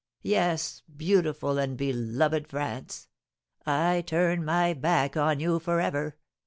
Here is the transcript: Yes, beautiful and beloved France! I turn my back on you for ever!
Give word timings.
Yes, 0.23 0.81
beautiful 0.97 1.59
and 1.59 1.77
beloved 1.77 2.47
France! 2.47 3.07
I 3.67 4.01
turn 4.07 4.43
my 4.43 4.73
back 4.73 5.15
on 5.15 5.39
you 5.39 5.59
for 5.59 5.79
ever! 5.79 6.17